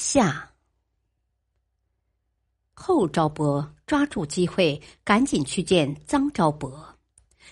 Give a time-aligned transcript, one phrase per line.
[0.00, 0.50] 下，
[2.72, 6.82] 后昭伯抓住机会，赶紧去见臧昭伯。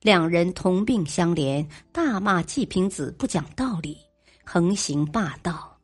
[0.00, 3.98] 两人同病相怜，大骂季平子不讲道理，
[4.42, 5.78] 横行霸道。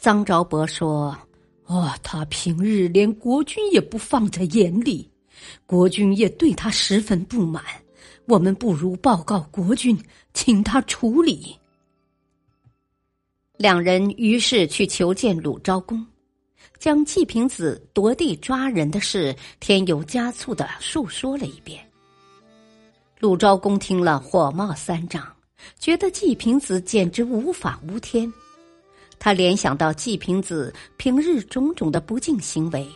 [0.00, 1.14] 臧昭伯说
[1.66, 5.12] ：“哦，他平日连国君也不放在眼里，
[5.66, 7.62] 国君也对他十分不满。
[8.24, 11.54] 我们不如报告国君，请他处理。”
[13.60, 16.02] 两人于是去求见鲁昭公，
[16.78, 21.78] 将季平子夺地抓人的事添油加醋的述说了一遍。
[23.18, 25.22] 鲁昭公听了火冒三丈，
[25.78, 28.32] 觉得季平子简直无法无天。
[29.18, 32.88] 他联想到季平子平日种种的不敬行为，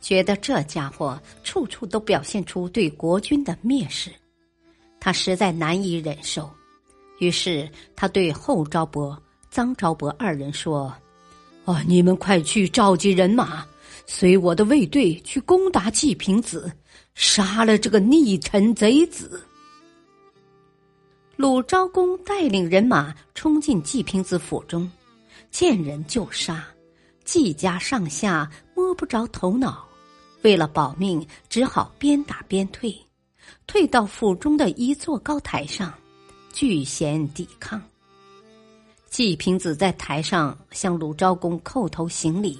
[0.00, 4.10] 觉得这家伙处处都表现出对国君的蔑视，
[4.98, 6.50] 他实在难以忍受。
[7.20, 9.16] 于是他对后昭伯。
[9.52, 10.94] 臧昭伯二人说
[11.66, 13.66] ：“哦，你们快去召集人马，
[14.06, 16.72] 随我的卫队去攻打季平子，
[17.14, 19.46] 杀了这个逆臣贼子。”
[21.36, 24.90] 鲁昭公带领人马冲进季平子府中，
[25.50, 26.64] 见人就杀，
[27.24, 29.86] 季家上下摸不着头脑，
[30.40, 32.96] 为了保命，只好边打边退，
[33.66, 35.92] 退到府中的一座高台上，
[36.54, 37.82] 据险抵抗。
[39.12, 42.58] 季平子在台上向鲁昭公叩头行礼，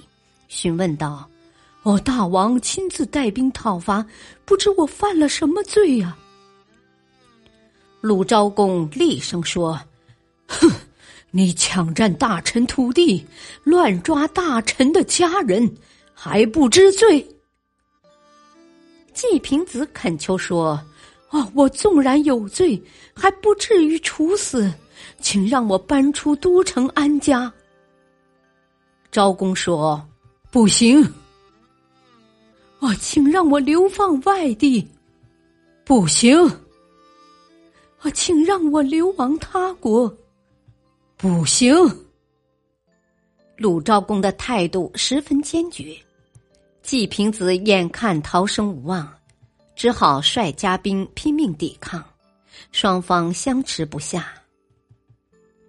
[0.49, 1.27] 询问道
[1.81, 4.05] ：“哦，大王亲自带兵讨伐，
[4.45, 6.15] 不知我犯了什么罪呀？”
[8.01, 9.81] 鲁昭公厉声说
[10.45, 10.69] ：“哼，
[11.31, 13.25] 你抢占大臣土地，
[13.63, 15.67] 乱抓大臣的家人，
[16.13, 17.27] 还不知罪？”
[19.11, 20.79] 季平子恳求说
[21.29, 22.79] ：“啊，我纵然有罪，
[23.15, 24.71] 还不至于处死。”
[25.19, 27.51] 请让我搬出都城安家。
[29.11, 30.05] 昭公说
[30.51, 31.01] ：“不行。”
[32.79, 34.85] 哦，请让我流放外地。
[35.85, 36.35] 不行。
[37.99, 40.13] 啊，请让我流亡他国。
[41.15, 41.73] 不行。
[43.55, 45.95] 鲁昭公的态度十分坚决，
[46.81, 49.07] 季平子眼看逃生无望，
[49.75, 52.03] 只好率家兵拼命抵抗，
[52.73, 54.33] 双方相持不下。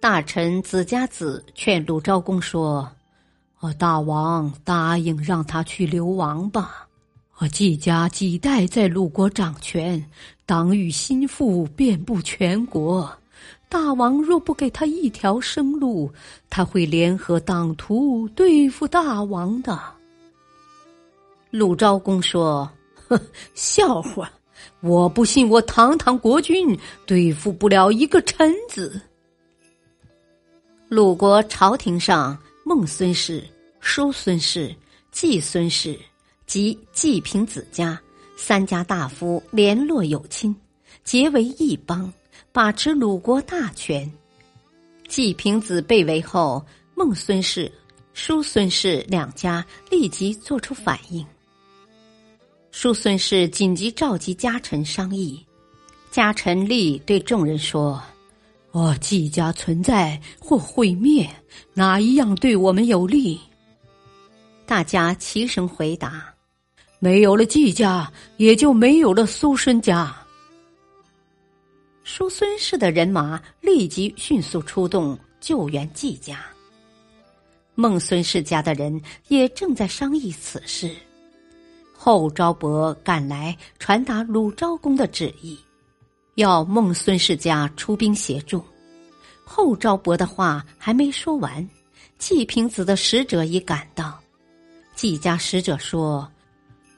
[0.07, 2.87] 大臣子家子劝鲁昭公说
[3.59, 6.87] ：“哦，大王答应让他去流亡吧。
[7.39, 10.05] 我季家几代在鲁国掌权，
[10.45, 13.11] 党羽心腹遍布全国。
[13.67, 16.13] 大王若不给他一条生路，
[16.51, 19.81] 他会联合党徒对付大王的。”
[21.49, 22.69] 鲁昭公说
[23.09, 23.19] ：“呵，
[23.55, 24.29] 笑话！
[24.81, 26.77] 我不信我堂堂国君
[27.07, 29.01] 对付不了一个臣子。”
[30.95, 33.43] 鲁国朝廷上，孟孙氏、
[33.81, 34.73] 叔孙氏、
[35.11, 35.99] 季孙氏
[36.47, 38.01] 及季平子家
[38.37, 40.55] 三家大夫联络有亲，
[41.03, 42.09] 结为一帮，
[42.53, 44.09] 把持鲁国大权。
[45.09, 47.69] 季平子被围后，孟孙氏、
[48.13, 51.25] 叔孙氏两家立即做出反应。
[52.71, 55.45] 叔孙氏紧急召集家臣商议，
[56.09, 58.01] 家臣立对众人说。
[58.75, 61.25] 我季家存在或毁灭，
[61.73, 63.39] 哪一样对我们有利？
[64.65, 66.25] 大家齐声回答
[66.99, 70.13] ：“没有了季家，也就没有了苏孙家。”
[72.03, 76.45] 叔孙氏的人马立即迅速出动救援季家。
[77.75, 80.91] 孟孙氏家的人也正在商议此事。
[81.93, 85.57] 后昭伯赶来传达鲁昭公的旨意。
[86.35, 88.61] 要孟孙世家出兵协助，
[89.45, 91.65] 后昭伯的话还没说完，
[92.17, 94.19] 季平子的使者已赶到。
[94.95, 96.29] 季家使者说：“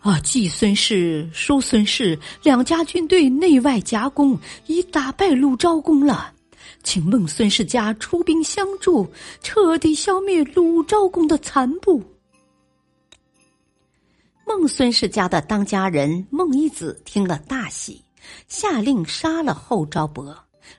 [0.01, 4.35] 啊，季孙氏、叔孙氏两家军队内外夹攻，
[4.65, 6.33] 已打败鲁昭公了，
[6.81, 9.07] 请孟孙世家出兵相助，
[9.43, 12.03] 彻底消灭鲁昭公的残部。”
[14.47, 18.01] 孟孙氏家的当家人孟一子听了大喜。
[18.47, 20.35] 下令杀了后昭伯，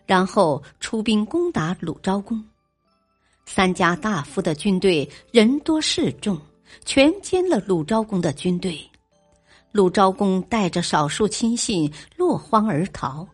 [0.06, 2.42] 然后出兵攻打鲁昭公。
[3.46, 6.38] 三家大夫的军队人多势众，
[6.84, 8.78] 全歼了鲁昭公的军队。
[9.72, 13.26] 鲁昭公带着少数亲信落荒而逃，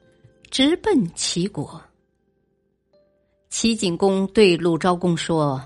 [0.50, 1.80] 直奔齐国。
[3.48, 5.62] 齐景公对鲁昭公说：“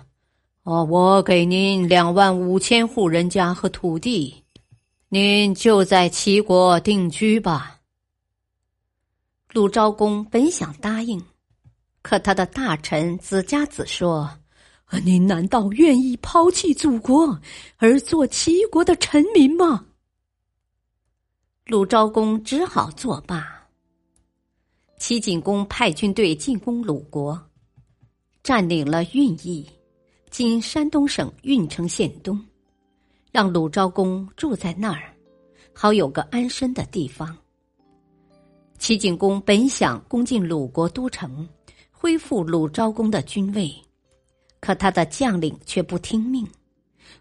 [0.64, 4.44] 哦，我给您两万五千户人家和土地，
[5.08, 7.76] 您就在齐国定居吧。”
[9.58, 11.20] 鲁昭公本想答应。
[12.00, 14.30] 可他的大臣子家子说
[15.04, 17.36] ：“您难道愿意抛弃祖国
[17.76, 19.84] 而做齐国的臣民吗？”
[21.66, 23.68] 鲁昭公只好作罢。
[24.96, 27.36] 齐景公派军队进攻鲁国，
[28.44, 29.68] 占领了郓邑
[30.30, 32.40] （今山东省郓城县东），
[33.32, 35.12] 让鲁昭公住在那儿，
[35.72, 37.36] 好有个安身的地方。
[38.78, 41.46] 齐景公本想攻进鲁国都城。
[42.00, 43.74] 恢复鲁昭公的君位，
[44.60, 46.46] 可他的将领却不听命。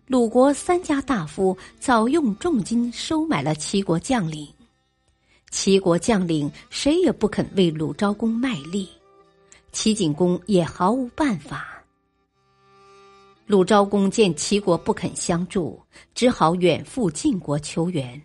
[0.05, 4.47] 鲁国三家大夫早用重金收买了齐国将领，
[5.49, 8.87] 齐国将领谁也不肯为鲁昭公卖力，
[9.71, 11.83] 齐景公也毫无办法。
[13.47, 15.81] 鲁昭公见齐国不肯相助，
[16.13, 18.21] 只好远赴晋国求援。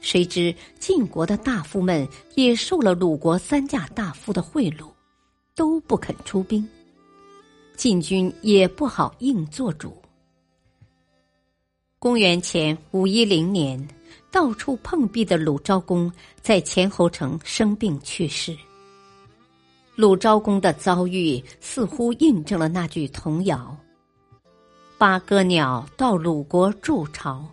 [0.00, 4.88] 谁知晋国的大夫们也受了鲁国三家大夫的贿赂。
[5.54, 6.64] 都不肯出兵，
[7.76, 9.92] 晋军也不好硬做主。
[11.98, 13.88] 公元前五一零年，
[14.30, 18.56] 到处碰壁的鲁昭公在前侯城生病去世。
[19.96, 23.76] 鲁昭公的遭遇似乎印证了那句童谣
[24.96, 27.44] ：“八哥鸟到鲁国筑巢，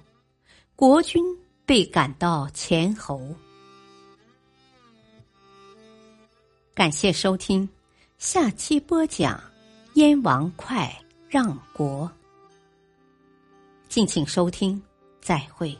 [0.75, 1.23] 国君
[1.65, 3.21] 被赶到前侯。”
[6.75, 7.67] 感谢收听。
[8.17, 9.37] 下期播讲，
[9.95, 10.89] 燕王哙
[11.29, 12.09] 让国。
[13.89, 14.81] 敬请收听，
[15.21, 15.77] 再会。